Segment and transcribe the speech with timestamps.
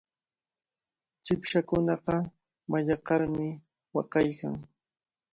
[1.23, 2.15] Chipshakunaqa
[2.71, 3.47] mallaqanarmi
[3.95, 4.53] waqaykan.